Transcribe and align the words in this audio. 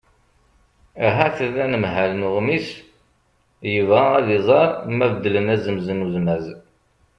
ahat 1.07 1.37
d 1.53 1.55
anemhal 1.63 2.11
n 2.15 2.25
uɣmis 2.27 2.67
yebɣa 3.73 4.05
ad 4.19 4.27
iẓer 4.37 4.69
ma 4.97 5.05
beddlen 5.13 5.51
azemz 5.55 5.87
n 5.91 6.03
uzmaz 6.05 6.45